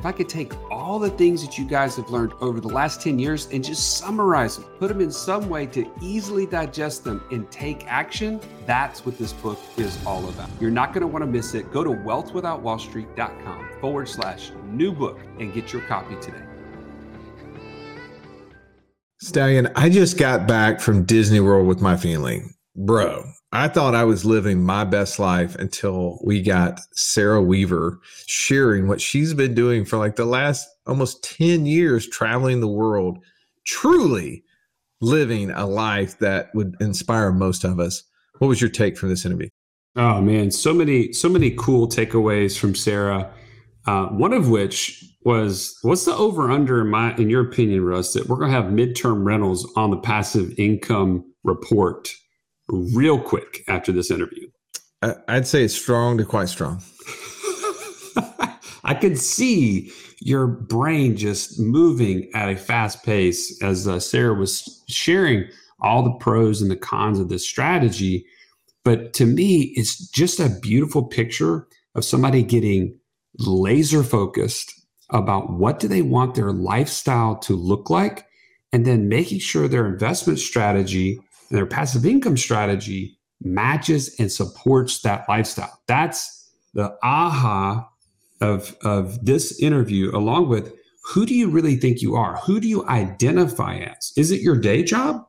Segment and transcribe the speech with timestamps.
[0.00, 3.02] if I could take all the things that you guys have learned over the last
[3.02, 7.22] 10 years and just summarize them, put them in some way to easily digest them
[7.30, 10.48] and take action, that's what this book is all about.
[10.58, 11.70] You're not going to want to miss it.
[11.70, 16.46] Go to wealthwithoutwallstreet.com forward slash new book and get your copy today.
[19.20, 22.44] Stallion, I just got back from Disney World with my family.
[22.76, 28.86] Bro, I thought I was living my best life until we got Sarah Weaver sharing
[28.86, 33.18] what she's been doing for like the last almost 10 years, traveling the world,
[33.66, 34.44] truly
[35.00, 38.04] living a life that would inspire most of us.
[38.38, 39.48] What was your take from this interview?
[39.96, 43.32] Oh man, so many, so many cool takeaways from Sarah.
[43.86, 48.12] Uh, one of which was what's the over under in my in your opinion, Russ,
[48.12, 52.08] that we're gonna have midterm rentals on the passive income report
[52.70, 54.48] real quick after this interview?
[55.28, 56.82] I'd say it's strong to quite strong.
[58.84, 64.82] I could see your brain just moving at a fast pace as uh, Sarah was
[64.88, 65.48] sharing
[65.80, 68.26] all the pros and the cons of this strategy.
[68.84, 72.98] But to me, it's just a beautiful picture of somebody getting
[73.38, 74.72] laser focused
[75.10, 78.26] about what do they want their lifestyle to look like
[78.72, 81.18] and then making sure their investment strategy
[81.50, 85.80] their passive income strategy matches and supports that lifestyle.
[85.86, 87.88] That's the aha
[88.40, 90.72] of, of this interview, along with
[91.04, 92.36] who do you really think you are?
[92.38, 94.12] Who do you identify as?
[94.16, 95.26] Is it your day job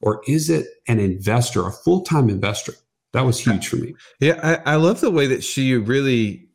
[0.00, 2.74] or is it an investor, a full time investor?
[3.12, 3.94] That was huge for me.
[4.20, 6.48] Yeah, I, I love the way that she really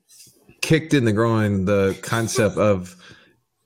[0.62, 2.96] kicked in the groin the concept of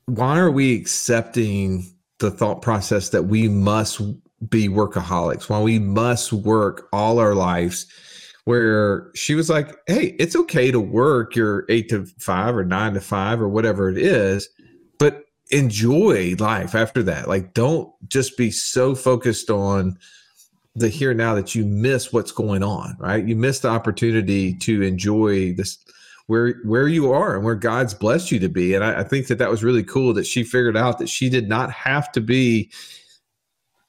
[0.06, 1.86] why are we accepting
[2.20, 4.02] the thought process that we must
[4.50, 7.88] be workaholics, while we must work all our lives,
[8.46, 12.94] where she was like, Hey, it's okay to work your eight to five or nine
[12.94, 14.48] to five or whatever it is,
[15.00, 17.28] but enjoy life after that.
[17.28, 19.98] Like, don't just be so focused on
[20.76, 23.26] the here now that you miss what's going on, right?
[23.26, 25.80] You miss the opportunity to enjoy this
[26.28, 28.76] where where you are and where God's blessed you to be.
[28.76, 31.30] And I, I think that that was really cool that she figured out that she
[31.30, 32.70] did not have to be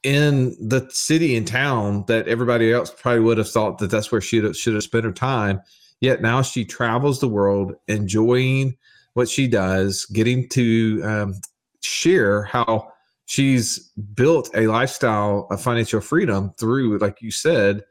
[0.03, 4.21] in the city and town that everybody else probably would have thought that that's where
[4.21, 5.61] she should have spent her time.
[6.01, 8.77] Yet now she travels the world, enjoying
[9.13, 11.35] what she does, getting to um,
[11.81, 12.91] share how
[13.25, 17.83] she's built a lifestyle of financial freedom through, like you said,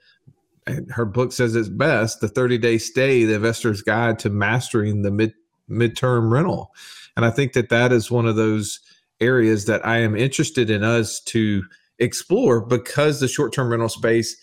[0.66, 5.02] and her book says it's best the 30 day stay, the investor's guide to mastering
[5.02, 5.34] the mid
[5.70, 6.72] midterm rental.
[7.16, 8.80] And I think that that is one of those
[9.20, 11.62] areas that I am interested in us to
[11.98, 14.36] explore because the short-term rental space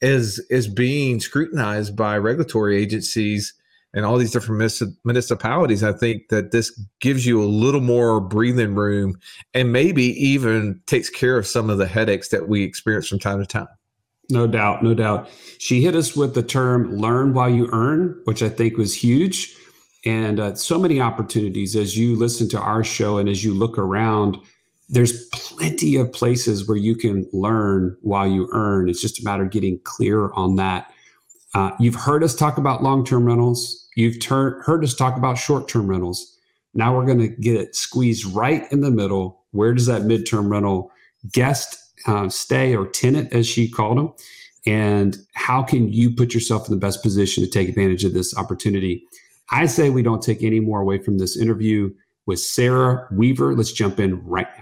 [0.00, 3.54] is is being scrutinized by regulatory agencies
[3.94, 4.72] and all these different
[5.04, 5.84] municipalities.
[5.84, 9.18] I think that this gives you a little more breathing room
[9.54, 13.38] and maybe even takes care of some of the headaches that we experience from time
[13.38, 13.68] to time.
[14.30, 15.28] No doubt no doubt.
[15.58, 19.54] She hit us with the term learn while you earn which i think was huge.
[20.04, 23.78] And uh, so many opportunities as you listen to our show and as you look
[23.78, 24.36] around
[24.88, 28.88] there's plenty of places where you can learn while you earn.
[28.88, 30.92] It's just a matter of getting clear on that.
[31.54, 33.88] Uh, you've heard us talk about long term rentals.
[33.96, 36.36] You've ter- heard us talk about short term rentals.
[36.74, 39.42] Now we're going to get it squeezed right in the middle.
[39.50, 40.90] Where does that midterm rental
[41.30, 44.12] guest uh, stay or tenant, as she called them?
[44.64, 48.36] And how can you put yourself in the best position to take advantage of this
[48.36, 49.04] opportunity?
[49.50, 51.92] I say we don't take any more away from this interview
[52.26, 53.54] with Sarah Weaver.
[53.54, 54.61] Let's jump in right now.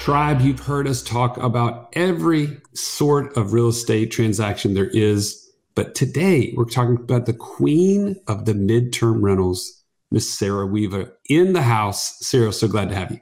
[0.00, 5.50] Tribe, you've heard us talk about every sort of real estate transaction there is.
[5.74, 9.82] But today we're talking about the queen of the midterm rentals,
[10.12, 12.18] Miss Sarah Weaver in the house.
[12.20, 13.18] Sarah, so glad to have you.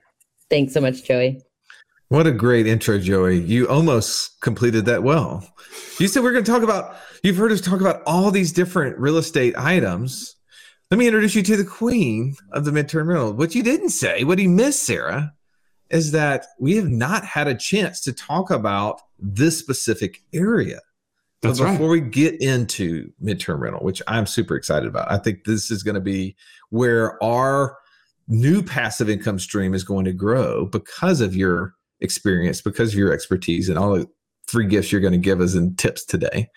[0.50, 1.40] Thanks so much, Joey.
[2.08, 3.40] What a great intro, Joey.
[3.40, 5.42] You almost completed that well.
[5.98, 8.98] You said we're going to talk about, you've heard us talk about all these different
[8.98, 10.33] real estate items.
[10.94, 13.32] Let me introduce you to the queen of the midterm rental.
[13.32, 15.34] What you didn't say, what he missed, Sarah,
[15.90, 20.78] is that we have not had a chance to talk about this specific area.
[21.42, 22.00] That's but before right.
[22.00, 25.96] we get into midterm rental, which I'm super excited about, I think this is going
[25.96, 26.36] to be
[26.70, 27.76] where our
[28.28, 33.12] new passive income stream is going to grow because of your experience, because of your
[33.12, 34.08] expertise, and all the
[34.46, 36.48] free gifts you're going to give us and tips today.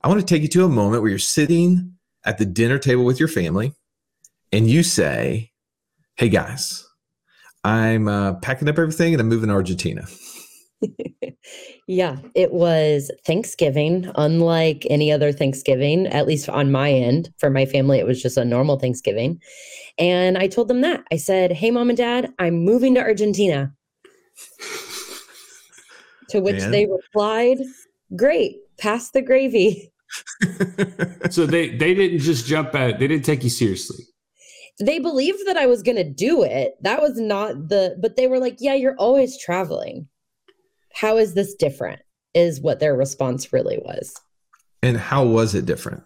[0.00, 1.97] I want to take you to a moment where you're sitting
[2.28, 3.72] at the dinner table with your family
[4.52, 5.50] and you say,
[6.16, 6.86] Hey guys,
[7.64, 10.06] I'm uh, packing up everything and I'm moving to Argentina.
[11.88, 17.32] yeah, it was Thanksgiving, unlike any other Thanksgiving, at least on my end.
[17.38, 19.40] For my family, it was just a normal Thanksgiving.
[19.96, 21.04] And I told them that.
[21.10, 23.72] I said, Hey, mom and dad, I'm moving to Argentina.
[26.28, 26.72] to which Man.
[26.72, 27.58] they replied,
[28.14, 29.90] Great, pass the gravy.
[31.30, 32.90] So they they didn't just jump at.
[32.90, 32.98] It.
[32.98, 34.04] They didn't take you seriously.
[34.80, 36.74] They believed that I was going to do it.
[36.82, 40.08] That was not the, but they were like, Yeah, you're always traveling.
[40.94, 42.00] How is this different?
[42.34, 44.14] Is what their response really was.
[44.82, 46.04] and how was it different?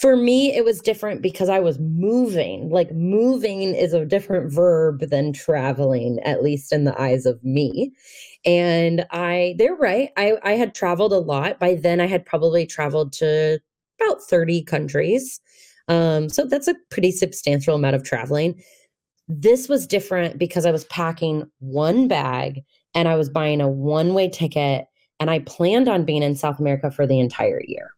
[0.00, 2.70] For me, it was different because I was moving.
[2.70, 7.92] Like, moving is a different verb than traveling, at least in the eyes of me.
[8.44, 10.10] And I, they're right.
[10.16, 11.58] I, I had traveled a lot.
[11.58, 13.60] By then, I had probably traveled to
[14.00, 15.40] about 30 countries.
[15.88, 18.62] Um, so that's a pretty substantial amount of traveling.
[19.28, 22.62] This was different because I was packing one bag
[22.94, 24.86] and I was buying a one way ticket.
[25.20, 27.92] And I planned on being in South America for the entire year.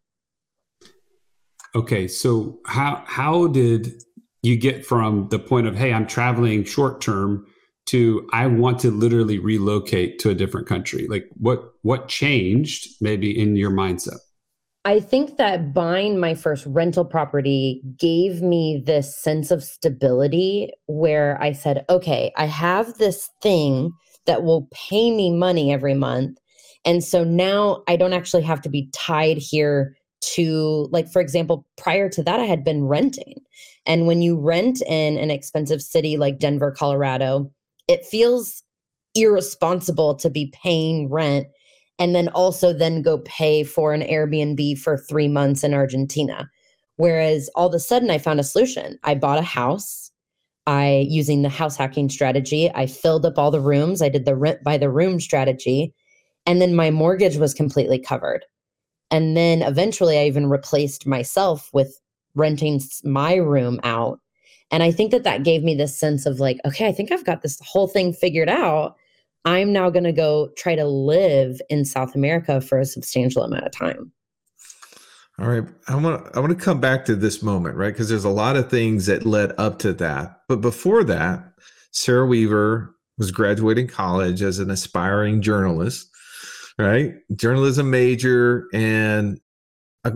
[1.75, 4.02] Okay, so how how did
[4.43, 7.47] you get from the point of hey, I'm traveling short term
[7.86, 11.06] to I want to literally relocate to a different country?
[11.08, 14.19] Like what what changed maybe in your mindset?
[14.86, 21.40] I think that buying my first rental property gave me this sense of stability where
[21.40, 23.92] I said, okay, I have this thing
[24.26, 26.38] that will pay me money every month.
[26.84, 29.96] And so now I don't actually have to be tied here
[30.34, 33.40] to, like, for example, prior to that, I had been renting.
[33.87, 37.50] And when you rent in an expensive city like Denver, Colorado,
[37.88, 38.62] it feels
[39.14, 41.46] irresponsible to be paying rent
[41.98, 46.50] and then also then go pay for an Airbnb for 3 months in Argentina.
[46.96, 48.98] Whereas all of a sudden I found a solution.
[49.04, 50.10] I bought a house.
[50.66, 54.00] I using the house hacking strategy, I filled up all the rooms.
[54.00, 55.94] I did the rent by the room strategy
[56.46, 58.44] and then my mortgage was completely covered.
[59.10, 62.00] And then eventually I even replaced myself with
[62.34, 64.20] renting my room out.
[64.70, 67.25] And I think that that gave me this sense of like, okay, I think I've
[67.25, 68.96] got this whole thing figured out.
[69.44, 73.64] I'm now going to go try to live in South America for a substantial amount
[73.64, 74.11] of time.
[75.38, 77.93] All right, I want I want to come back to this moment, right?
[77.93, 80.43] Because there's a lot of things that led up to that.
[80.49, 81.44] But before that,
[81.90, 86.08] Sarah Weaver was graduating college as an aspiring journalist,
[86.78, 87.14] right?
[87.34, 89.40] Journalism major and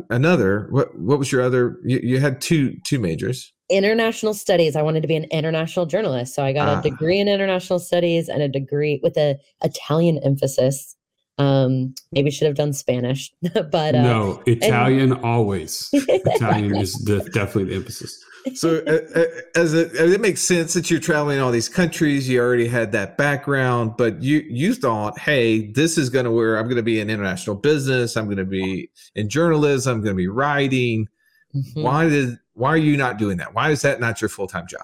[0.09, 0.69] another.
[0.71, 1.79] What what was your other?
[1.85, 3.53] You, you had two two majors.
[3.71, 4.77] International studies.
[4.77, 6.35] I wanted to be an international journalist.
[6.35, 6.81] So I got Ah.
[6.81, 10.97] a degree in international studies and a degree with a Italian emphasis.
[11.39, 13.33] Um, maybe should have done Spanish,
[13.71, 15.89] but uh, no, Italian always.
[15.93, 18.25] Italian is the, definitely the emphasis.
[18.55, 22.41] So uh, uh, as it, it makes sense that you're traveling all these countries, you
[22.41, 26.65] already had that background, but you you thought, hey, this is going to where I'm
[26.65, 28.17] going to be in international business.
[28.17, 29.97] I'm going to be in journalism.
[29.99, 31.07] I'm going to be writing.
[31.55, 31.83] Mhm.
[31.83, 33.55] Why did why are you not doing that?
[33.55, 34.83] Why is that not your full time job?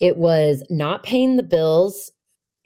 [0.00, 2.12] it was not paying the bills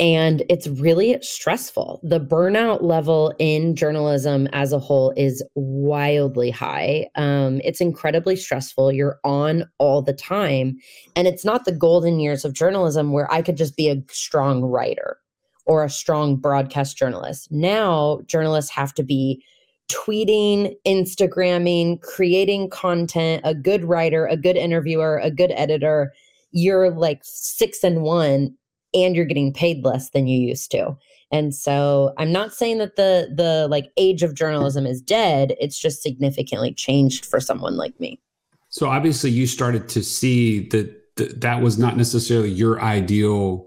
[0.00, 2.00] and it's really stressful.
[2.02, 7.08] The burnout level in journalism as a whole is wildly high.
[7.14, 8.90] Um, it's incredibly stressful.
[8.90, 10.76] You're on all the time.
[11.14, 14.62] And it's not the golden years of journalism where I could just be a strong
[14.62, 15.18] writer
[15.66, 17.52] or a strong broadcast journalist.
[17.52, 19.44] Now, journalists have to be
[19.92, 26.12] tweeting, Instagramming, creating content, a good writer, a good interviewer, a good editor
[26.52, 28.54] you're like six and one
[28.94, 30.96] and you're getting paid less than you used to
[31.30, 35.78] and so i'm not saying that the the like age of journalism is dead it's
[35.78, 38.20] just significantly changed for someone like me
[38.68, 43.66] So obviously, you started to see that th- that was not necessarily your ideal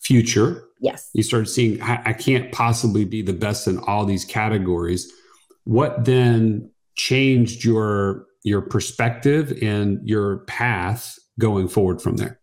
[0.00, 0.64] future.
[0.80, 5.10] yes You started seeing I, I can't possibly be the best in all these categories.
[5.64, 12.38] What then changed your your perspective and your path going forward from there?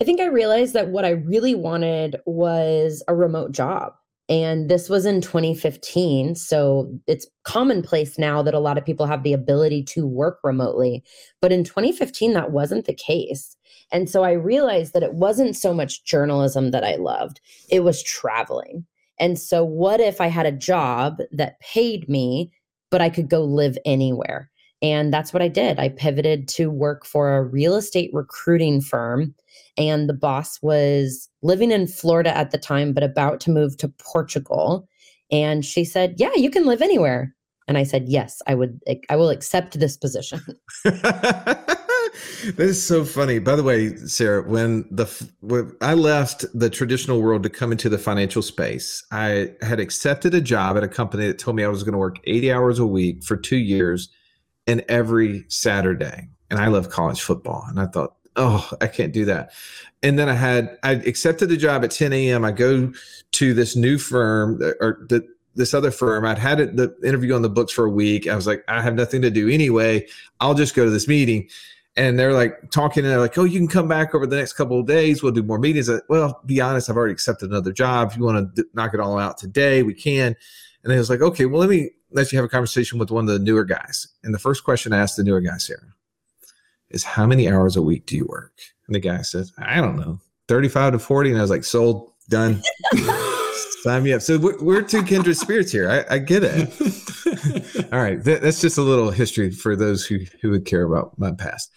[0.00, 3.92] I think I realized that what I really wanted was a remote job.
[4.28, 6.34] And this was in 2015.
[6.34, 11.04] So it's commonplace now that a lot of people have the ability to work remotely.
[11.42, 13.56] But in 2015, that wasn't the case.
[13.92, 18.02] And so I realized that it wasn't so much journalism that I loved, it was
[18.02, 18.86] traveling.
[19.18, 22.52] And so, what if I had a job that paid me,
[22.90, 24.50] but I could go live anywhere?
[24.82, 25.78] And that's what I did.
[25.78, 29.34] I pivoted to work for a real estate recruiting firm.
[29.78, 33.88] And the boss was living in Florida at the time, but about to move to
[33.88, 34.86] Portugal.
[35.32, 37.34] And she said, Yeah, you can live anywhere.
[37.66, 40.40] And I said, Yes, I would, I will accept this position.
[42.56, 43.38] This is so funny.
[43.38, 45.06] By the way, Sarah, when the
[45.40, 50.34] when I left the traditional world to come into the financial space, I had accepted
[50.34, 52.78] a job at a company that told me I was going to work 80 hours
[52.78, 54.10] a week for 2 years
[54.66, 56.28] and every Saturday.
[56.50, 57.64] And I love college football.
[57.68, 59.52] And I thought, oh, I can't do that.
[60.02, 62.44] And then I had, I accepted the job at 10 a.m.
[62.44, 62.92] I go
[63.32, 66.24] to this new firm uh, or the, this other firm.
[66.24, 68.28] I'd had it, the interview on the books for a week.
[68.28, 70.06] I was like, I have nothing to do anyway.
[70.40, 71.48] I'll just go to this meeting.
[71.96, 74.54] And they're like talking, and they're like, "Oh, you can come back over the next
[74.54, 75.22] couple of days.
[75.22, 78.10] We'll do more meetings." I, well, be honest, I've already accepted another job.
[78.10, 80.34] If you want to d- knock it all out today, we can.
[80.82, 83.28] And I was like, "Okay, well, let me let you have a conversation with one
[83.28, 84.08] of the newer guys.
[84.22, 85.94] And the first question I asked the newer guy, Sarah,
[86.90, 88.52] is how many hours a week do you work?
[88.86, 91.30] And the guy says, I don't know, 35 to 40.
[91.30, 92.62] And I was like, sold, done.
[93.82, 94.22] Sign me up.
[94.22, 95.90] So we're, we're two kindred spirits here.
[95.90, 96.70] I, I get it.
[97.94, 98.22] All right.
[98.24, 101.70] That, that's just a little history for those who, who would care about my past.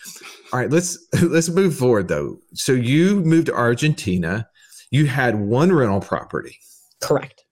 [0.52, 0.70] All right.
[0.70, 2.40] Let's, let's move forward though.
[2.54, 4.50] So you moved to Argentina.
[4.92, 6.58] You had one rental property.
[7.02, 7.46] Correct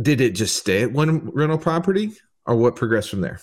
[0.00, 2.12] did it just stay at one rental property
[2.46, 3.40] or what progressed from there?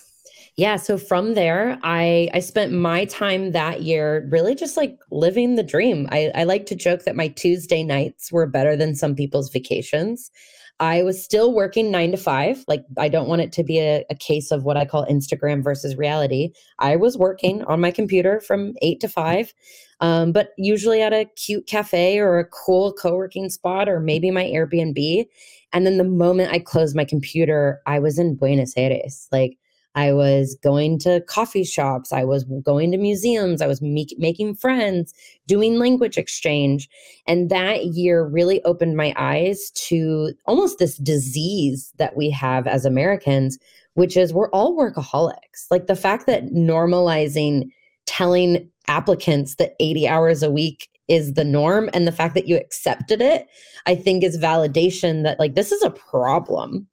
[0.56, 5.56] Yeah, so from there, I I spent my time that year really just like living
[5.56, 6.08] the dream.
[6.10, 10.30] I, I like to joke that my Tuesday nights were better than some people's vacations.
[10.78, 12.64] I was still working nine to five.
[12.68, 15.64] Like, I don't want it to be a, a, case of what I call Instagram
[15.64, 16.52] versus reality.
[16.78, 19.54] I was working on my computer from eight to five,
[20.00, 24.30] um, but usually at a cute cafe or a cool co working spot or maybe
[24.30, 25.26] my Airbnb.
[25.72, 29.28] And then the moment I closed my computer, I was in Buenos Aires.
[29.32, 29.58] Like,
[29.96, 32.12] I was going to coffee shops.
[32.12, 33.62] I was going to museums.
[33.62, 35.14] I was me- making friends,
[35.46, 36.88] doing language exchange.
[37.26, 42.84] And that year really opened my eyes to almost this disease that we have as
[42.84, 43.58] Americans,
[43.94, 45.66] which is we're all workaholics.
[45.70, 47.70] Like the fact that normalizing
[48.04, 52.56] telling applicants that 80 hours a week is the norm and the fact that you
[52.56, 53.46] accepted it,
[53.86, 56.86] I think is validation that like this is a problem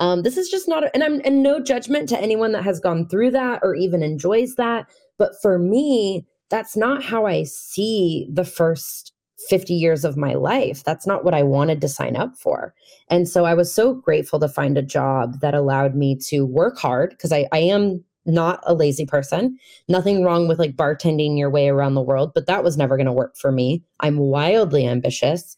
[0.00, 3.06] um, this is just not, and I'm, and no judgment to anyone that has gone
[3.08, 4.86] through that or even enjoys that.
[5.18, 9.12] But for me, that's not how I see the first
[9.48, 10.82] 50 years of my life.
[10.84, 12.74] That's not what I wanted to sign up for.
[13.08, 16.78] And so I was so grateful to find a job that allowed me to work
[16.78, 19.58] hard because I, I am not a lazy person.
[19.88, 23.06] Nothing wrong with like bartending your way around the world, but that was never going
[23.06, 23.82] to work for me.
[24.00, 25.56] I'm wildly ambitious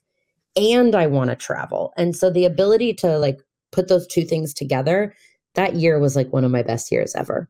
[0.57, 1.93] and I want to travel.
[1.97, 3.41] And so the ability to like
[3.73, 5.15] put those two things together,
[5.55, 7.49] that year was like one of my best years ever.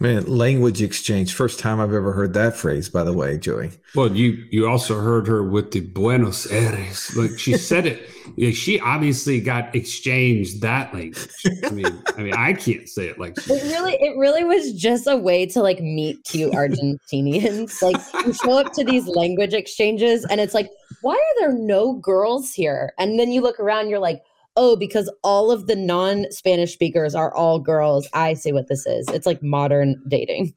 [0.00, 1.34] Man, language exchange.
[1.34, 3.72] First time I've ever heard that phrase, by the way, Joey.
[3.94, 7.14] Well, you you also heard her with the Buenos Aires.
[7.14, 8.10] Like she said it.
[8.34, 11.28] Yeah, she obviously got exchanged that language.
[11.64, 14.72] I mean, I mean, I can't say it like she It really it really was
[14.72, 17.80] just a way to like meet cute Argentinians.
[17.82, 20.68] like you show up to these language exchanges and it's like,
[21.02, 22.92] why are there no girls here?
[22.98, 24.22] And then you look around, you're like,
[24.56, 28.08] oh, because all of the non Spanish speakers are all girls.
[28.12, 29.08] I see what this is.
[29.08, 30.54] It's like modern dating.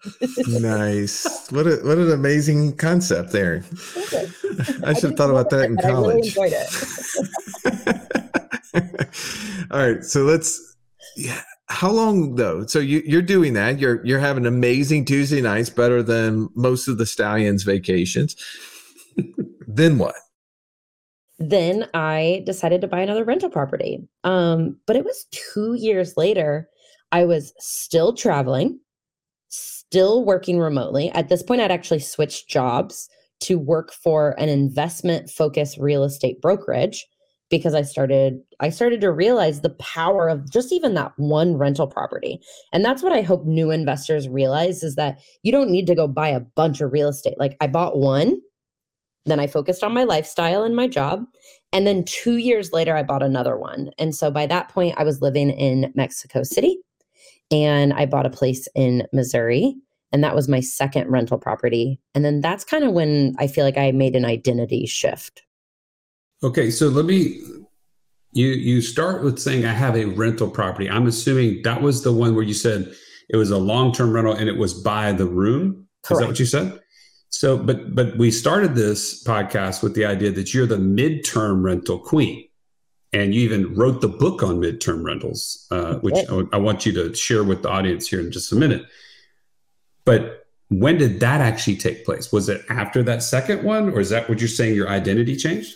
[0.47, 1.27] nice.
[1.49, 3.63] What a what an amazing concept there.
[4.85, 6.37] I should have thought about that in college.
[6.37, 6.69] I really enjoyed it.
[9.71, 10.03] all right.
[10.03, 10.77] So let's
[11.17, 11.41] yeah.
[11.69, 12.67] How long though?
[12.67, 13.79] So you, you're doing that.
[13.79, 18.35] You're you're having amazing Tuesday nights, better than most of the stallions' vacations.
[19.67, 20.15] then what?
[21.39, 24.07] Then I decided to buy another rental property.
[24.23, 26.69] Um, but it was two years later.
[27.11, 28.79] I was still traveling,
[29.47, 31.09] still working remotely.
[31.11, 33.09] At this point, I'd actually switched jobs
[33.41, 37.07] to work for an investment focused real estate brokerage
[37.49, 41.87] because I started I started to realize the power of just even that one rental
[41.87, 42.41] property.
[42.73, 46.07] And that's what I hope new investors realize is that you don't need to go
[46.07, 47.39] buy a bunch of real estate.
[47.39, 48.39] Like I bought one
[49.29, 51.25] then I focused on my lifestyle and my job.
[51.71, 53.91] And then two years later, I bought another one.
[53.97, 56.79] And so by that point, I was living in Mexico City
[57.51, 59.75] and I bought a place in Missouri.
[60.11, 61.99] And that was my second rental property.
[62.15, 65.43] And then that's kind of when I feel like I made an identity shift.
[66.41, 67.41] Okay, so let me
[68.31, 70.89] you you start with saying I have a rental property.
[70.89, 72.93] I'm assuming that was the one where you said
[73.29, 75.87] it was a long-term rental and it was by the room.
[76.03, 76.11] Correct.
[76.11, 76.79] Is that what you said?
[77.29, 81.99] So, but but we started this podcast with the idea that you're the midterm rental
[81.99, 82.47] queen,
[83.13, 86.91] and you even wrote the book on midterm rentals, uh, which I, I want you
[86.93, 88.83] to share with the audience here in just a minute.
[90.05, 92.31] But when did that actually take place?
[92.31, 94.75] Was it after that second one, or is that what you're saying?
[94.75, 95.75] Your identity changed?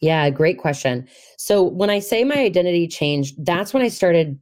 [0.00, 1.08] Yeah, great question.
[1.36, 4.38] So when I say my identity changed, that's when I started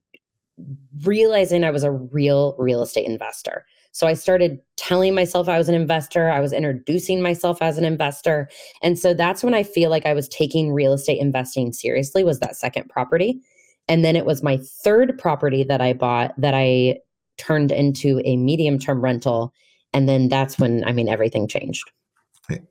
[1.03, 3.67] realizing I was a real real estate investor.
[3.97, 6.29] So I started telling myself I was an investor.
[6.29, 8.47] I was introducing myself as an investor.
[8.83, 12.39] And so that's when I feel like I was taking real estate investing seriously was
[12.41, 13.41] that second property.
[13.89, 16.99] And then it was my third property that I bought that I
[17.39, 19.55] turned into a medium term rental.
[19.95, 21.91] And then that's when, I mean, everything changed.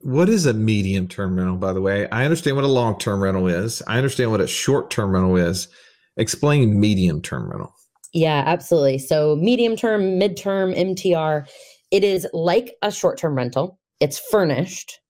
[0.02, 2.08] What is a medium term rental, by the way?
[2.12, 3.82] I understand what a long term rental is.
[3.88, 5.70] I understand what a short term rental is.
[6.18, 7.74] Explain medium term rental.
[8.16, 8.98] Yeah, absolutely.
[9.00, 11.46] So, medium term, mid-term, MTR,
[11.92, 13.78] it is like a short-term rental.
[14.00, 15.02] It's furnished,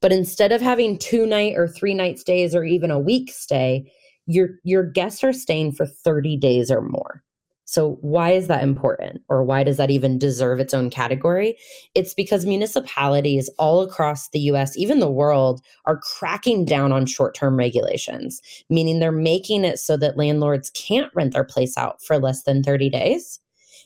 [0.00, 3.90] but instead of having two night or three night stays or even a week stay,
[4.26, 7.24] your your guests are staying for 30 days or more.
[7.72, 9.22] So, why is that important?
[9.30, 11.56] Or why does that even deserve its own category?
[11.94, 17.34] It's because municipalities all across the US, even the world, are cracking down on short
[17.34, 22.18] term regulations, meaning they're making it so that landlords can't rent their place out for
[22.18, 23.40] less than 30 days.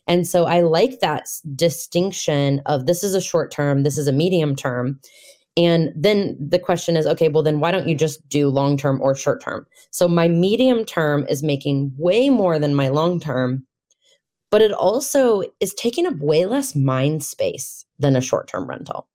[0.09, 4.13] And so, I like that distinction of this is a short term, this is a
[4.13, 4.99] medium term.
[5.57, 9.01] And then the question is okay, well, then why don't you just do long term
[9.01, 9.65] or short term?
[9.93, 13.65] So my medium term is making way more than my long term
[14.57, 19.07] but it also is taking up way less mind space than a short term rental.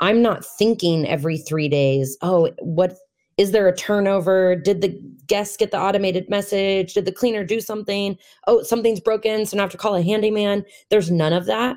[0.00, 2.96] I'm not thinking every three days, oh, what
[3.36, 4.56] is there a turnover?
[4.56, 6.94] Did the guest get the automated message?
[6.94, 8.16] Did the cleaner do something?
[8.46, 10.64] Oh, something's broken, so now I have to call a handyman.
[10.88, 11.76] There's none of that.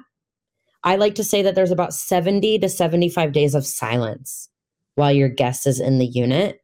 [0.86, 4.48] I like to say that there's about 70 to 75 days of silence
[4.96, 6.62] while your guest is in the unit,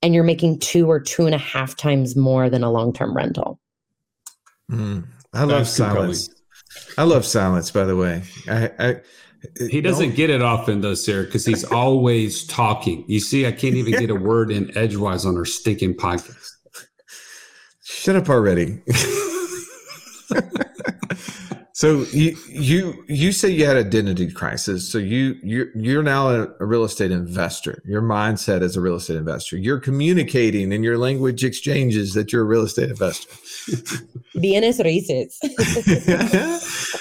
[0.00, 3.16] and you're making two or two and a half times more than a long term
[3.16, 3.58] rental.
[4.70, 5.08] Mm.
[5.32, 6.30] I love silence.
[6.96, 7.70] I love silence.
[7.70, 8.96] By the way, I, I
[9.70, 13.04] he doesn't get it often though, Sarah, because he's always talking.
[13.06, 16.48] You see, I can't even get a word in edgewise on our stinking podcast.
[17.84, 18.82] Shut up already.
[21.78, 24.90] So you you you say you had an identity crisis.
[24.90, 27.80] So you you you're now a, a, real estate investor.
[27.86, 29.56] Your mindset as a real estate investor.
[29.56, 33.28] You're communicating in your language exchanges that you're a real estate investor.
[34.34, 35.38] Bienes raíces.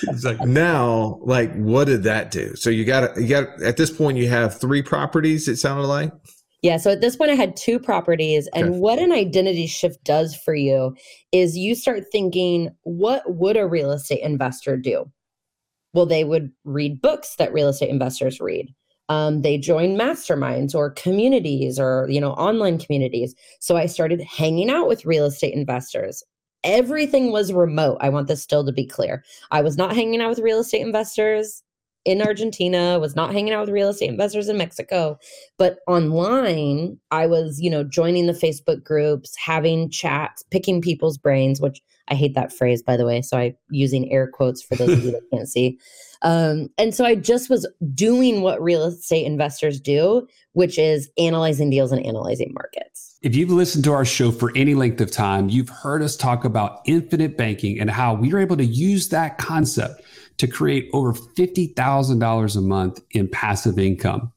[0.10, 0.48] exactly.
[0.48, 2.56] Now, like, what did that do?
[2.56, 5.48] So you got you got at this point you have three properties.
[5.48, 6.12] It sounded like.
[6.63, 6.78] Yeah.
[6.78, 8.48] So at this point, I had two properties.
[8.54, 8.80] And okay.
[8.80, 10.96] what an identity shift does for you
[11.32, 15.12] is you start thinking, what would a real estate investor do?
[15.93, 18.74] Well, they would read books that real estate investors read.
[19.10, 24.70] Um, they join masterminds or communities or you know online communities so i started hanging
[24.70, 26.22] out with real estate investors
[26.65, 30.28] everything was remote i want this still to be clear i was not hanging out
[30.28, 31.63] with real estate investors
[32.06, 35.18] in Argentina, was not hanging out with real estate investors in Mexico,
[35.58, 41.60] but online, I was, you know, joining the Facebook groups, having chats, picking people's brains,
[41.60, 43.22] which I hate that phrase, by the way.
[43.22, 45.78] So I'm using air quotes for those of you that can't see.
[46.22, 51.70] Um, and so I just was doing what real estate investors do, which is analyzing
[51.70, 53.18] deals and analyzing markets.
[53.22, 56.46] If you've listened to our show for any length of time, you've heard us talk
[56.46, 60.02] about infinite banking and how we are able to use that concept
[60.38, 64.32] to create over $50,000 a month in passive income.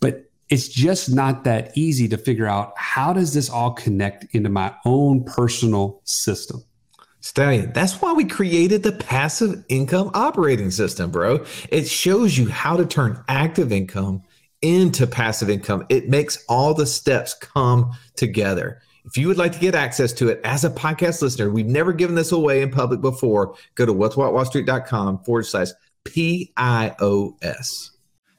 [0.00, 4.48] But it's just not that easy to figure out how does this all connect into
[4.48, 6.62] my own personal system.
[7.20, 11.44] Stallion, that's why we created the passive income operating system, bro.
[11.70, 14.22] It shows you how to turn active income
[14.62, 15.84] into passive income.
[15.88, 18.80] It makes all the steps come together.
[19.06, 21.92] If you would like to get access to it as a podcast listener, we've never
[21.92, 23.54] given this away in public before.
[23.76, 25.68] Go to wealthwithoutwallstreet.com forward slash
[26.04, 27.90] P-I-O-S.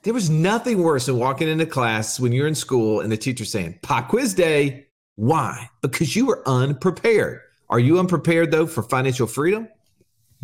[0.04, 3.46] There was nothing worse than walking into class when you're in school and the teacher
[3.46, 4.88] saying, pop quiz day.
[5.16, 5.70] Why?
[5.82, 7.42] Because you were unprepared.
[7.70, 9.68] Are you unprepared though for financial freedom?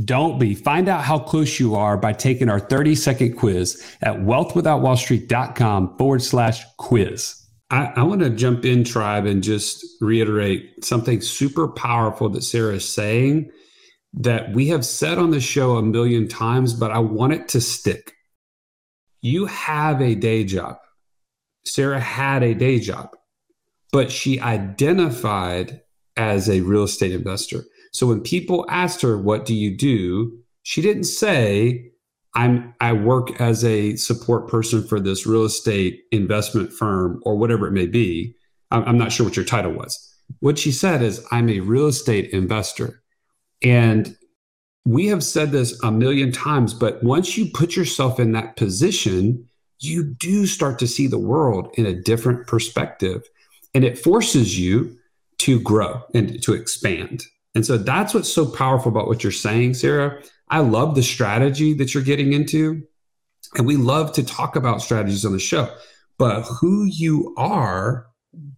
[0.03, 0.55] Don't be.
[0.55, 6.23] Find out how close you are by taking our 30 second quiz at wealthwithoutwallstreet.com forward
[6.23, 7.42] slash quiz.
[7.73, 12.75] I, I want to jump in, tribe, and just reiterate something super powerful that Sarah
[12.75, 13.51] is saying.
[14.13, 17.61] that we have said on the show a million times, but I want it to
[17.61, 18.13] stick.
[19.21, 20.77] You have a day job.
[21.65, 23.09] Sarah had a day job,
[23.91, 25.81] but she identified
[26.17, 27.63] as a real estate investor.
[27.93, 30.39] So when people asked her, What do you do?
[30.63, 31.91] she didn't say,
[32.35, 37.67] I'm I work as a support person for this real estate investment firm or whatever
[37.67, 38.35] it may be.
[38.71, 40.15] I'm not sure what your title was.
[40.39, 43.03] What she said is, I'm a real estate investor.
[43.63, 44.17] And
[44.85, 49.47] we have said this a million times, but once you put yourself in that position,
[49.79, 53.21] you do start to see the world in a different perspective.
[53.75, 54.97] And it forces you
[55.39, 57.23] to grow and to expand.
[57.53, 60.21] And so that's what's so powerful about what you're saying, Sarah.
[60.53, 62.83] I love the strategy that you're getting into.
[63.55, 65.67] And we love to talk about strategies on the show.
[66.19, 68.05] But who you are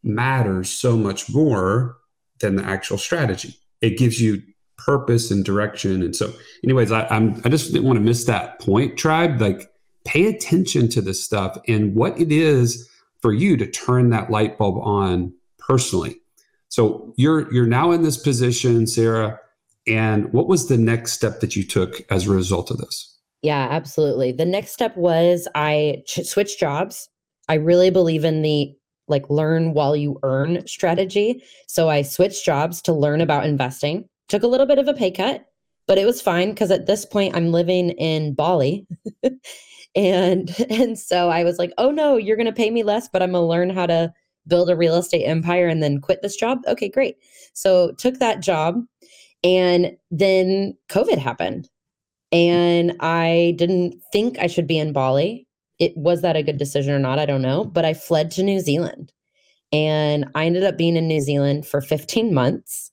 [0.03, 1.95] matters so much more
[2.41, 3.58] than the actual strategy.
[3.79, 4.43] It gives you
[4.77, 6.03] purpose and direction.
[6.03, 6.34] And so,
[6.65, 9.39] anyways, I, I'm I just didn't want to miss that point, tribe.
[9.39, 9.71] Like,
[10.03, 12.89] pay attention to this stuff and what it is
[13.21, 16.17] for you to turn that light bulb on personally.
[16.67, 19.39] So you're you're now in this position, Sarah.
[19.87, 23.19] And what was the next step that you took as a result of this?
[23.41, 24.31] Yeah, absolutely.
[24.31, 27.07] The next step was I ch- switched jobs.
[27.47, 28.75] I really believe in the
[29.07, 31.43] like learn while you earn strategy.
[31.67, 34.09] So I switched jobs to learn about investing.
[34.29, 35.45] Took a little bit of a pay cut,
[35.87, 38.87] but it was fine because at this point I'm living in Bali.
[39.95, 43.21] and and so I was like, "Oh no, you're going to pay me less, but
[43.21, 44.11] I'm going to learn how to
[44.47, 47.17] build a real estate empire and then quit this job." Okay, great.
[47.53, 48.81] So took that job
[49.45, 51.69] and then COVID happened.
[52.31, 55.47] And I didn't think I should be in Bali.
[55.77, 57.19] It was that a good decision or not?
[57.19, 57.63] I don't know.
[57.63, 59.13] But i fled to new zealand.
[59.71, 62.91] And i ended up being in new zealand for 15 months.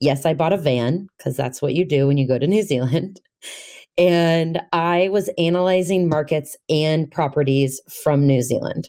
[0.00, 2.62] Yes i bought a van because that's what you do when you go to new
[2.62, 3.20] zealand.
[3.98, 8.88] And i was analyzing markets and properties from new zealand.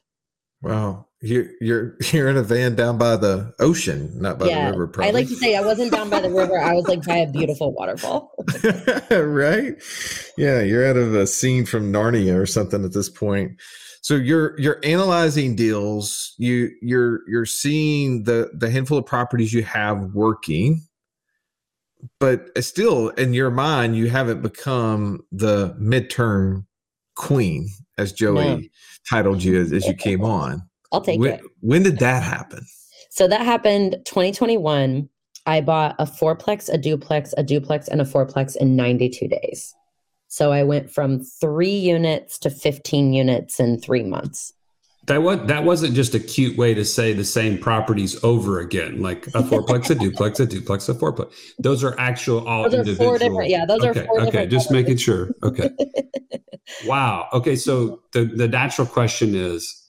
[0.61, 4.71] Wow you're you're you're in a van down by the ocean, not by yeah, the
[4.71, 4.87] river.
[4.87, 5.09] Probably.
[5.09, 6.59] I like to say I wasn't down by the river.
[6.59, 8.35] I was like by a beautiful waterfall.
[9.09, 9.73] right?
[10.37, 13.53] Yeah, you're out of a scene from Narnia or something at this point.
[14.01, 16.33] So you're you're analyzing deals.
[16.37, 20.81] You you're you're seeing the the handful of properties you have working,
[22.19, 26.65] but still in your mind you haven't become the midterm
[27.15, 28.61] queen, as Joey no.
[29.09, 30.61] titled you as, as you came on.
[30.93, 31.41] I'll take when, it.
[31.59, 32.65] When did that happen?
[33.09, 35.09] So that happened 2021.
[35.45, 39.75] I bought a fourplex, a duplex, a duplex, and a fourplex in 92 days.
[40.27, 44.53] So I went from three units to 15 units in three months.
[45.07, 49.01] That was that wasn't just a cute way to say the same properties over again,
[49.01, 51.33] like a fourplex, a duplex, a duplex, a fourplex.
[51.59, 53.09] Those are actual all those individual.
[53.09, 54.47] Four different, yeah, those okay, are four okay.
[54.47, 55.29] Just making sure.
[55.43, 55.69] Okay.
[56.85, 57.27] wow.
[57.33, 57.57] Okay.
[57.57, 59.82] So the the natural question is,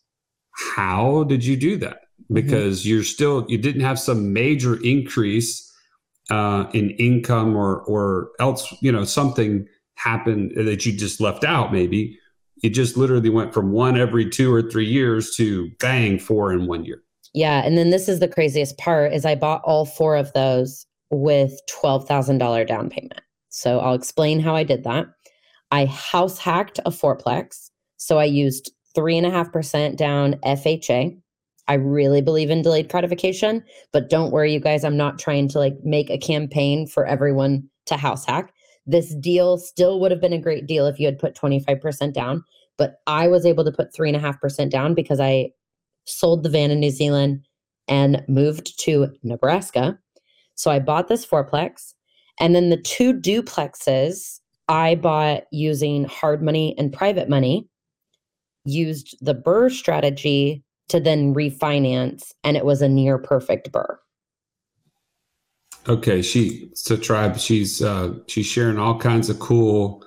[0.76, 1.96] how did you do that?
[1.96, 2.34] Mm-hmm.
[2.34, 2.90] Because mm-hmm.
[2.90, 5.70] you're still you didn't have some major increase
[6.30, 11.72] uh, in income or or else you know something happened that you just left out
[11.72, 12.18] maybe
[12.62, 16.66] it just literally went from one every two or three years to bang four in
[16.66, 20.16] one year yeah and then this is the craziest part is i bought all four
[20.16, 25.06] of those with $12000 down payment so i'll explain how i did that
[25.70, 31.18] i house hacked a fourplex so i used 3.5% down FHA.
[31.66, 34.84] I really believe in delayed gratification, but don't worry, you guys.
[34.84, 38.52] I'm not trying to like make a campaign for everyone to house hack.
[38.86, 42.44] This deal still would have been a great deal if you had put 25% down,
[42.76, 45.50] but I was able to put 3.5% down because I
[46.04, 47.46] sold the van in New Zealand
[47.88, 49.98] and moved to Nebraska.
[50.54, 51.94] So I bought this fourplex.
[52.40, 57.68] And then the two duplexes I bought using hard money and private money
[58.64, 63.96] used the BRRRR strategy to then refinance, and it was a near perfect BRRRR
[65.86, 67.38] Okay, she so tribe.
[67.38, 70.04] She's uh, she's sharing all kinds of cool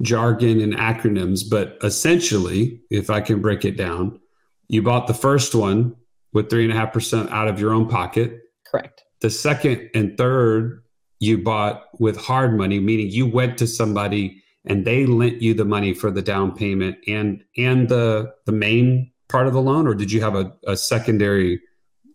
[0.00, 4.20] jargon and acronyms, but essentially, if I can break it down,
[4.68, 5.96] you bought the first one
[6.32, 8.42] with three and a half percent out of your own pocket.
[8.64, 9.02] Correct.
[9.20, 10.84] The second and third
[11.18, 15.64] you bought with hard money, meaning you went to somebody and they lent you the
[15.64, 19.86] money for the down payment and and the the main part of the loan?
[19.86, 21.60] Or did you have a, a secondary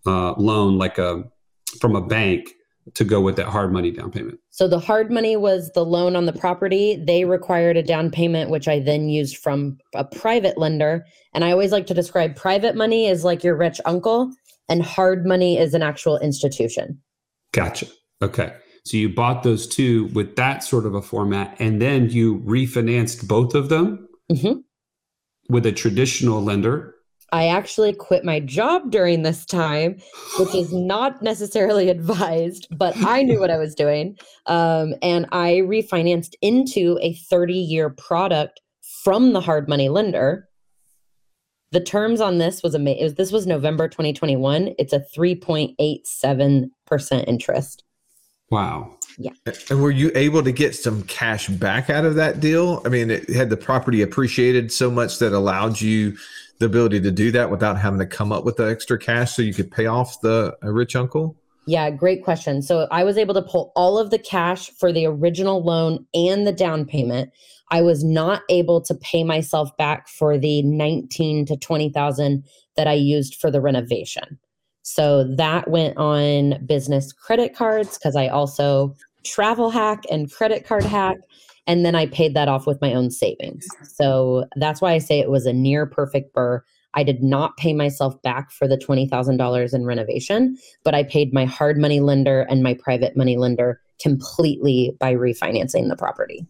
[0.06, 1.24] uh, loan like a
[1.80, 2.52] from a bank
[2.94, 4.40] to go with that hard money down payment?
[4.52, 6.96] So the hard money was the loan on the property.
[6.96, 11.06] They required a down payment which i then used from a private lender.
[11.34, 14.32] And i always like to describe private money as like your rich uncle
[14.70, 17.02] and hard money is an actual institution.
[17.52, 17.88] Gotcha.
[18.22, 18.54] Okay
[18.86, 23.28] So you bought those two with that sort of a format, and then you refinanced
[23.28, 24.54] both of them hmm
[25.50, 26.96] with a traditional lender.
[27.34, 29.98] I actually quit my job during this time,
[30.40, 34.18] which is not necessarily advised, but I knew what I was doing.
[34.46, 38.62] Um, and I refinanced into a 30 year product
[39.04, 40.48] from the hard money lender.
[41.72, 43.16] The terms on this was amazing.
[43.16, 44.76] This was November 2021.
[44.78, 47.83] It's a 3.87% interest.
[48.54, 48.98] Wow.
[49.18, 49.32] Yeah.
[49.72, 52.84] And were you able to get some cash back out of that deal?
[52.86, 56.16] I mean, it had the property appreciated so much that allowed you
[56.60, 59.42] the ability to do that without having to come up with the extra cash so
[59.42, 61.36] you could pay off the uh, rich uncle?
[61.66, 62.62] Yeah, great question.
[62.62, 66.46] So I was able to pull all of the cash for the original loan and
[66.46, 67.32] the down payment.
[67.72, 72.44] I was not able to pay myself back for the 19 to 20,000
[72.78, 74.38] that I used for the renovation.
[74.84, 80.84] So that went on business credit cards because I also travel hack and credit card
[80.84, 81.18] hack.
[81.66, 83.66] And then I paid that off with my own savings.
[83.84, 86.62] So that's why I say it was a near perfect BRRRR.
[86.96, 91.46] I did not pay myself back for the $20,000 in renovation, but I paid my
[91.46, 96.46] hard money lender and my private money lender completely by refinancing the property.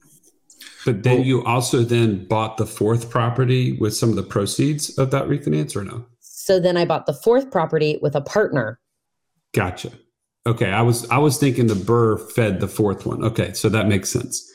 [0.86, 5.12] But then you also then bought the fourth property with some of the proceeds of
[5.12, 6.06] that refinance or no?
[6.44, 8.78] So then I bought the fourth property with a partner.
[9.54, 9.92] Gotcha.
[10.46, 13.24] Okay, I was I was thinking the BRRRR fed the fourth one.
[13.24, 14.52] Okay, so that makes sense.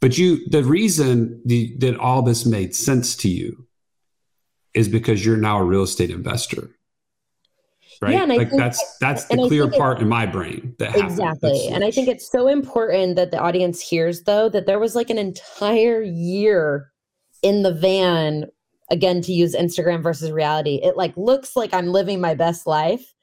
[0.00, 3.66] But you, the reason the, that all this made sense to you
[4.72, 6.70] is because you're now a real estate investor,
[8.00, 8.14] right?
[8.14, 11.10] Yeah, and I like think- that's that's the clear part in my brain that happened.
[11.10, 11.68] Exactly.
[11.68, 15.10] And I think it's so important that the audience hears, though, that there was like
[15.10, 16.92] an entire year
[17.42, 18.46] in the van,
[18.90, 20.80] again, to use Instagram versus reality.
[20.82, 23.14] It like looks like I'm living my best life,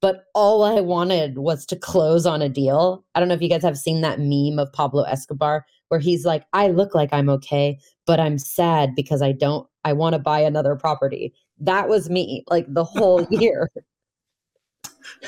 [0.00, 3.04] but all I wanted was to close on a deal.
[3.14, 6.24] I don't know if you guys have seen that meme of Pablo Escobar where he's
[6.24, 10.18] like, I look like I'm okay, but I'm sad because I don't, I want to
[10.18, 11.34] buy another property.
[11.58, 13.70] That was me like the whole year.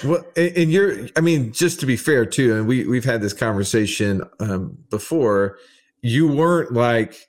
[0.02, 3.32] Well, and, you're, I mean, just to be fair too, and we we've had this
[3.32, 5.58] conversation um, before.
[6.00, 7.28] You weren't like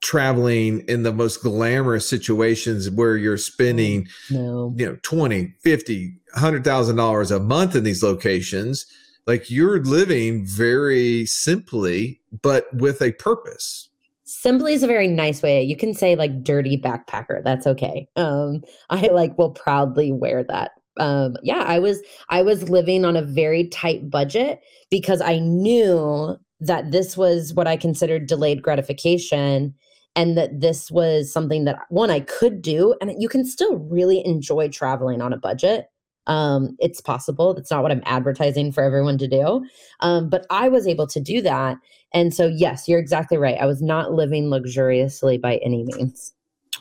[0.00, 4.74] traveling in the most glamorous situations where you're spending, No.
[4.76, 8.86] you know, 20, 50, 100,000 dollars a month in these locations.
[9.26, 13.88] Like you're living very simply, but with a purpose.
[14.24, 15.62] Simply is a very nice way.
[15.62, 17.42] You can say like dirty backpacker.
[17.44, 18.08] That's okay.
[18.16, 20.72] Um, I like will proudly wear that.
[20.96, 24.60] Um, yeah, I was I was living on a very tight budget
[24.90, 29.74] because I knew that this was what I considered delayed gratification
[30.16, 34.24] and that this was something that one I could do and you can still really
[34.26, 35.86] enjoy traveling on a budget.
[36.26, 37.54] Um, it's possible.
[37.54, 39.64] That's not what I'm advertising for everyone to do.
[40.00, 41.78] Um, but I was able to do that
[42.12, 43.58] and so, yes, you're exactly right.
[43.60, 46.32] I was not living luxuriously by any means.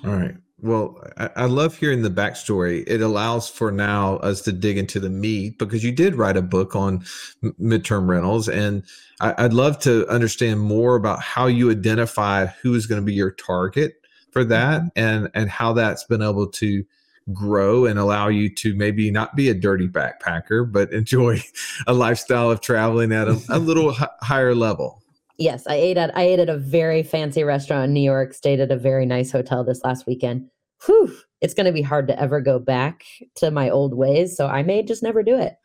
[0.03, 0.35] All right.
[0.61, 2.83] Well, I, I love hearing the backstory.
[2.85, 6.41] It allows for now us to dig into the meat because you did write a
[6.41, 7.05] book on
[7.43, 8.83] m- midterm rentals, and
[9.21, 13.13] I, I'd love to understand more about how you identify who is going to be
[13.13, 14.49] your target for mm-hmm.
[14.49, 16.83] that, and and how that's been able to
[17.31, 21.41] grow and allow you to maybe not be a dirty backpacker, but enjoy
[21.87, 25.01] a lifestyle of traveling at a, a little hi- higher level.
[25.39, 28.59] Yes, I ate at I ate at a very fancy restaurant in New York, stayed
[28.59, 30.49] at a very nice hotel this last weekend.
[30.85, 34.47] Whew, it's going to be hard to ever go back to my old ways, so
[34.47, 35.55] I may just never do it.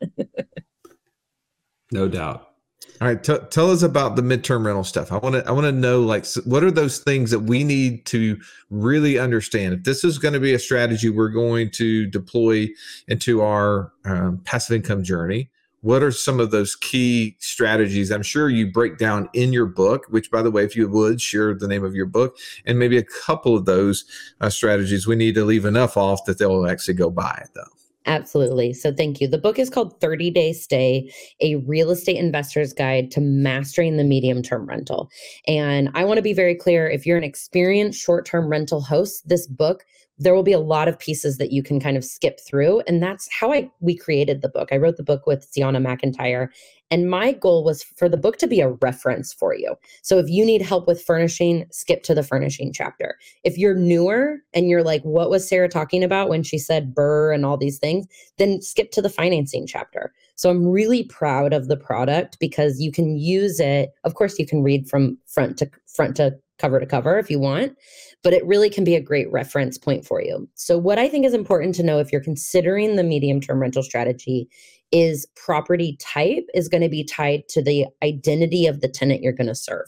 [1.93, 2.55] no doubt.
[3.01, 5.11] All right, t- tell us about the midterm rental stuff.
[5.11, 8.07] I want to I want to know like what are those things that we need
[8.07, 8.39] to
[8.71, 9.75] really understand.
[9.75, 12.69] If this is going to be a strategy we're going to deploy
[13.09, 15.51] into our um, passive income journey,
[15.85, 18.11] what are some of those key strategies?
[18.11, 20.07] I'm sure you break down in your book.
[20.09, 22.97] Which, by the way, if you would share the name of your book and maybe
[22.97, 24.07] a couple of those
[24.40, 27.68] uh, strategies, we need to leave enough off that they'll actually go buy it though.
[28.07, 28.73] Absolutely.
[28.73, 29.29] So thank you.
[29.29, 34.05] The book is called 30 Day Stay, a real estate investor's guide to mastering the
[34.05, 35.11] medium term rental.
[35.47, 39.29] And I want to be very clear if you're an experienced short term rental host,
[39.29, 39.85] this book
[40.18, 43.03] there will be a lot of pieces that you can kind of skip through and
[43.03, 44.68] that's how i we created the book.
[44.70, 46.48] I wrote the book with Zeona McIntyre
[46.90, 49.74] and my goal was for the book to be a reference for you.
[50.03, 53.16] So if you need help with furnishing skip to the furnishing chapter.
[53.42, 57.35] If you're newer and you're like what was sarah talking about when she said BRRRR
[57.35, 58.07] and all these things?
[58.38, 60.12] then skip to the financing chapter.
[60.37, 63.90] So i'm really proud of the product because you can use it.
[64.05, 67.38] Of course you can read from front to front to cover to cover if you
[67.38, 67.77] want,
[68.23, 70.49] but it really can be a great reference point for you.
[70.55, 73.83] So, what I think is important to know if you're considering the medium term rental
[73.83, 74.49] strategy
[74.93, 79.33] is property type is going to be tied to the identity of the tenant you're
[79.33, 79.87] going to serve.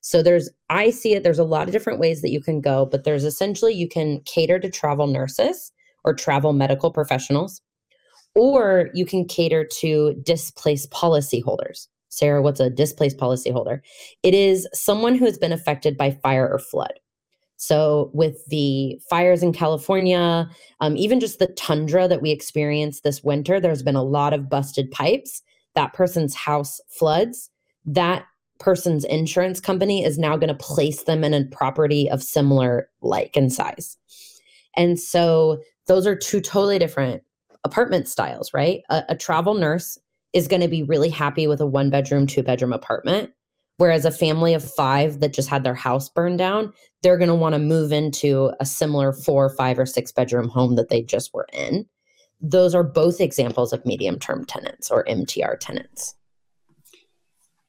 [0.00, 2.84] So there's I see it there's a lot of different ways that you can go,
[2.84, 5.70] but there's essentially you can cater to travel nurses
[6.04, 7.62] or travel medical professionals
[8.34, 11.86] or you can cater to displaced policyholders.
[12.10, 13.80] Sarah, what's a displaced policyholder?
[14.22, 16.92] It is someone who has been affected by fire or flood.
[17.56, 20.48] So, with the fires in California,
[20.80, 24.48] um, even just the tundra that we experienced this winter, there's been a lot of
[24.48, 25.42] busted pipes.
[25.74, 27.50] That person's house floods.
[27.84, 28.24] That
[28.60, 33.36] person's insurance company is now going to place them in a property of similar like
[33.36, 33.98] and size.
[34.74, 37.22] And so, those are two totally different
[37.64, 38.80] apartment styles, right?
[38.88, 39.98] A, a travel nurse
[40.32, 43.30] is going to be really happy with a one bedroom, two bedroom apartment.
[43.76, 47.34] Whereas a family of five that just had their house burned down, they're going to
[47.34, 51.32] want to move into a similar four, five, or six bedroom home that they just
[51.32, 51.86] were in.
[52.42, 56.14] Those are both examples of medium term tenants or MTR tenants.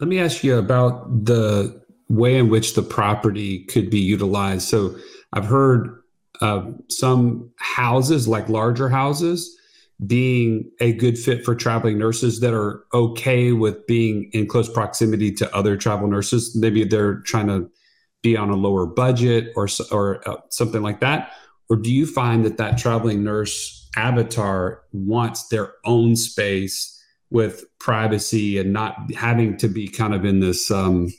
[0.01, 4.67] Let me ask you about the way in which the property could be utilized.
[4.67, 4.95] So
[5.31, 6.01] I've heard
[6.41, 9.57] uh, some houses, like larger houses,
[10.05, 15.31] being a good fit for traveling nurses that are okay with being in close proximity
[15.31, 16.55] to other travel nurses.
[16.55, 17.69] Maybe they're trying to
[18.23, 21.31] be on a lower budget or or uh, something like that.
[21.69, 26.97] Or do you find that that traveling nurse avatar wants their own space
[27.29, 31.13] with privacy and not having to be kind of in this, um,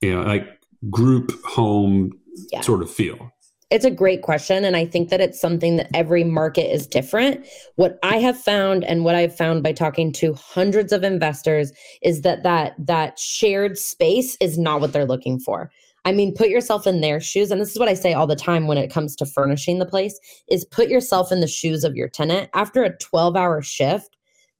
[0.00, 0.48] you know, like
[0.90, 2.18] group home
[2.52, 2.60] yeah.
[2.62, 3.30] sort of feel?
[3.70, 4.64] It's a great question.
[4.64, 7.44] And I think that it's something that every market is different.
[7.74, 12.22] What I have found and what I've found by talking to hundreds of investors is
[12.22, 15.72] that that, that shared space is not what they're looking for.
[16.04, 17.50] I mean, put yourself in their shoes.
[17.50, 19.86] And this is what I say all the time when it comes to furnishing the
[19.86, 20.16] place
[20.48, 22.48] is put yourself in the shoes of your tenant.
[22.54, 24.16] After a 12 hour shift,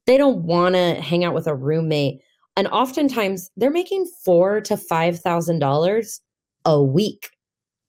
[0.06, 2.20] they don't want to hang out with a roommate.
[2.56, 6.20] And oftentimes they're making four to five thousand dollars
[6.64, 7.30] a week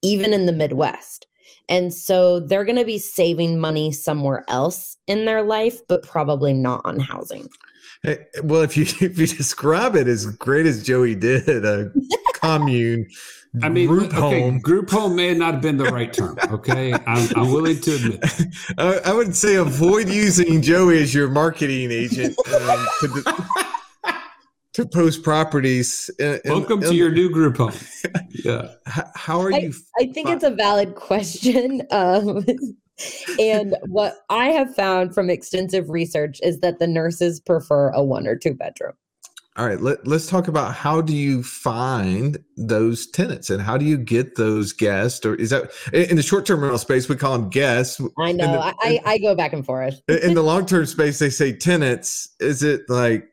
[0.02, 1.28] even in the Midwest.
[1.70, 6.54] And so they're going to be saving money somewhere else in their life, but probably
[6.54, 7.50] not on housing.
[8.04, 11.92] Hey, well, if you if you describe it as great as Joey did, a
[12.34, 13.08] commune.
[13.64, 14.60] I mean, group okay, home.
[14.60, 16.38] Group home may not have been the right term.
[16.52, 18.24] Okay, I'm, I'm willing to admit.
[18.78, 22.38] I, I, would say avoid using Joey as your marketing agent.
[22.54, 22.88] Um,
[24.78, 26.10] to, to post properties.
[26.20, 27.74] In, Welcome in, to your new group home.
[28.30, 28.70] Yeah.
[28.86, 29.74] How are I, you?
[30.00, 31.82] I think it's a valid question.
[31.92, 32.46] Um,
[33.40, 38.28] and what I have found from extensive research is that the nurses prefer a one
[38.28, 38.94] or two bedroom.
[39.56, 43.86] All right, let, let's talk about how do you find those tenants and how do
[43.86, 45.26] you get those guests?
[45.26, 48.00] Or is that in the short term rental space, we call them guests?
[48.20, 50.00] I know, the, I, I go back and forth.
[50.08, 52.30] in the long term space, they say tenants.
[52.40, 53.28] Is it like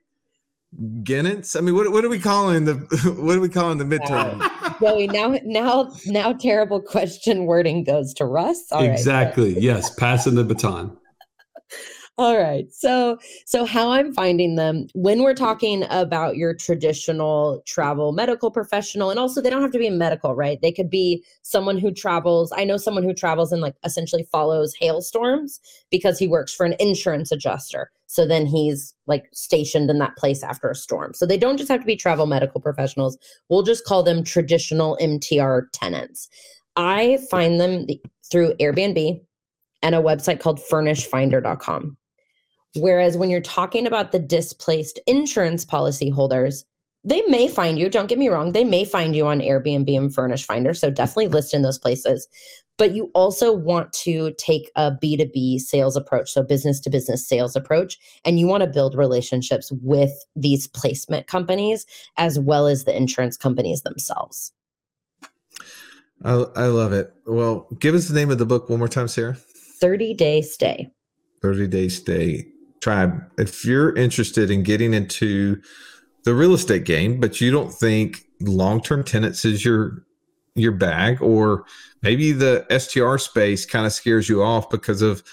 [1.02, 1.54] Guinness?
[1.54, 2.74] I mean, what what are we calling the
[3.18, 4.80] what are we calling the midterm?
[4.80, 8.72] Joey, now now now terrible question wording goes to Russ.
[8.72, 9.54] All exactly.
[9.54, 9.62] Right.
[9.62, 10.96] yes, passing the baton.
[12.16, 12.72] All right.
[12.72, 19.10] So, so how I'm finding them when we're talking about your traditional travel medical professional,
[19.10, 20.60] and also they don't have to be medical, right?
[20.62, 22.52] They could be someone who travels.
[22.56, 25.58] I know someone who travels and like essentially follows hailstorms
[25.90, 27.90] because he works for an insurance adjuster.
[28.06, 31.14] So then he's like stationed in that place after a storm.
[31.14, 33.18] So they don't just have to be travel medical professionals.
[33.48, 36.28] We'll just call them traditional MTR tenants.
[36.76, 37.86] I find them
[38.30, 39.20] through Airbnb
[39.82, 41.96] and a website called furnishedfinder.com.
[42.76, 46.64] Whereas when you're talking about the displaced insurance policy holders,
[47.04, 50.12] they may find you, don't get me wrong, they may find you on Airbnb and
[50.12, 50.74] Furnished Finder.
[50.74, 52.26] So definitely list in those places.
[52.76, 57.54] But you also want to take a B2B sales approach, so business to business sales
[57.54, 57.98] approach.
[58.24, 63.36] And you want to build relationships with these placement companies as well as the insurance
[63.36, 64.52] companies themselves.
[66.24, 67.12] I, I love it.
[67.26, 69.34] Well, give us the name of the book one more time, Sarah.
[69.34, 70.90] 30 Day Stay.
[71.42, 72.53] 30 Day Stay
[72.84, 75.58] tribe, if you're interested in getting into
[76.24, 80.04] the real estate game, but you don't think long-term tenants is your
[80.54, 81.64] your bag, or
[82.02, 85.24] maybe the STR space kind of scares you off because of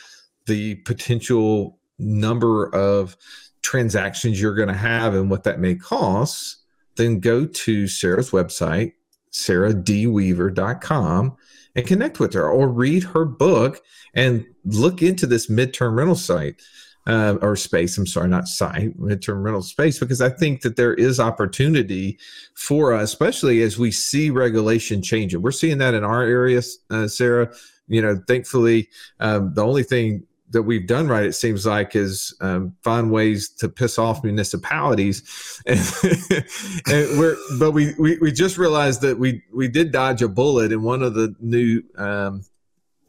[0.48, 3.16] the potential number of
[3.62, 6.64] transactions you're going to have and what that may cost,
[6.96, 8.94] then go to Sarah's website,
[9.32, 11.38] sarahdweaver.com,
[11.76, 13.84] and connect with her or read her book
[14.16, 16.60] and look into this midterm rental site.
[17.08, 17.98] Uh, or space.
[17.98, 22.20] I'm sorry, not site, midterm rental space, because I think that there is opportunity
[22.56, 25.42] for us, especially as we see regulation changing.
[25.42, 27.54] We're seeing that in our area, uh, Sarah.
[27.88, 28.88] You know, thankfully,
[29.20, 33.50] um, the only thing that we've done right, it seems like, is um, find ways
[33.50, 35.24] to piss off municipalities,
[35.66, 35.80] and,
[36.88, 40.72] and, we're but we, we we just realized that we we did dodge a bullet
[40.72, 42.44] in one of the new um,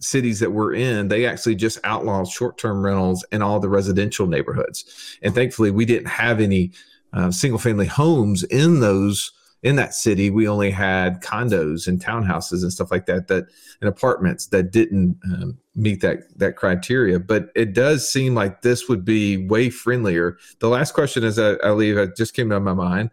[0.03, 4.27] cities that we're in, they actually just outlawed short term rentals in all the residential
[4.27, 5.19] neighborhoods.
[5.23, 6.73] And thankfully, we didn't have any
[7.13, 9.33] uh, single family homes in those
[9.63, 10.29] in that city.
[10.29, 13.45] We only had condos and townhouses and stuff like that that
[13.81, 17.19] and apartments that didn't um, meet that that criteria.
[17.19, 20.37] But it does seem like this would be way friendlier.
[20.59, 23.11] The last question as I, I leave it just came to my mind.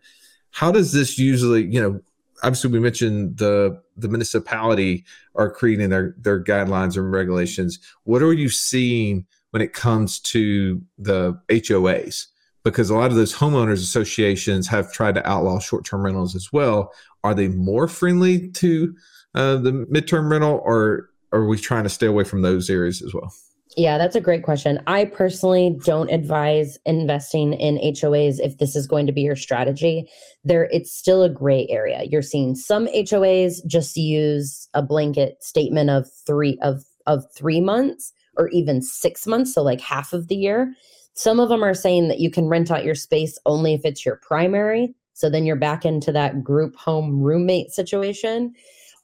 [0.52, 2.02] How does this usually you know
[2.44, 7.80] obviously we mentioned the the municipality are creating their their guidelines and regulations.
[8.04, 12.28] What are you seeing when it comes to the HOAs?
[12.64, 16.52] Because a lot of those homeowners associations have tried to outlaw short term rentals as
[16.52, 16.92] well.
[17.24, 18.96] Are they more friendly to
[19.36, 23.14] uh, the midterm rental, or are we trying to stay away from those areas as
[23.14, 23.34] well?
[23.78, 24.82] Yeah, that's a great question.
[24.88, 30.10] I personally don't advise investing in HOAs if this is going to be your strategy.
[30.44, 32.04] There it's still a gray area.
[32.04, 38.12] You're seeing some HOAs just use a blanket statement of 3 of of 3 months
[38.38, 40.74] or even 6 months, so like half of the year.
[41.14, 44.06] Some of them are saying that you can rent out your space only if it's
[44.06, 44.96] your primary.
[45.14, 48.54] So then you're back into that group home roommate situation.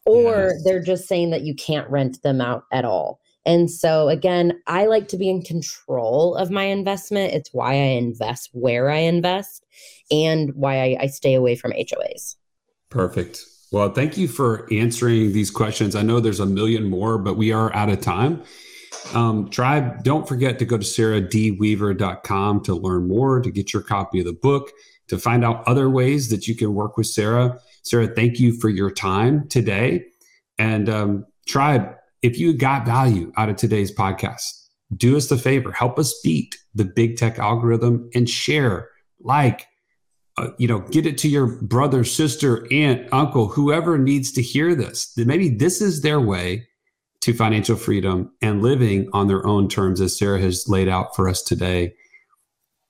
[0.05, 0.63] Or yes.
[0.63, 3.19] they're just saying that you can't rent them out at all.
[3.45, 7.33] And so, again, I like to be in control of my investment.
[7.33, 9.65] It's why I invest where I invest
[10.09, 12.35] and why I, I stay away from HOAs.
[12.89, 13.43] Perfect.
[13.71, 15.95] Well, thank you for answering these questions.
[15.95, 18.43] I know there's a million more, but we are out of time.
[19.13, 24.19] Um, tribe, don't forget to go to sarahdweaver.com to learn more, to get your copy
[24.19, 24.71] of the book,
[25.07, 27.59] to find out other ways that you can work with Sarah.
[27.83, 30.05] Sarah, thank you for your time today.
[30.57, 34.67] And um, Tribe, if you got value out of today's podcast,
[34.97, 39.67] do us the favor, help us beat the big tech algorithm and share, like,
[40.37, 44.73] uh, you know, get it to your brother, sister, aunt, uncle, whoever needs to hear
[44.73, 45.13] this.
[45.15, 46.67] Maybe this is their way
[47.21, 51.29] to financial freedom and living on their own terms, as Sarah has laid out for
[51.29, 51.93] us today.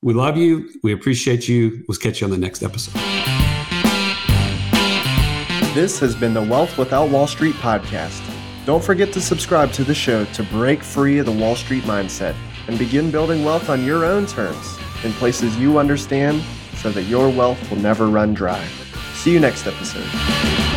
[0.02, 0.70] We love you.
[0.82, 1.84] We appreciate you.
[1.90, 2.94] We'll catch you on the next episode.
[5.74, 8.35] This has been the Wealth Without Wall Street podcast.
[8.66, 12.36] Don't forget to subscribe to the show to break free of the Wall Street mindset
[12.68, 16.42] and begin building wealth on your own terms in places you understand
[16.74, 18.66] so that your wealth will never run dry.
[19.14, 20.75] See you next episode.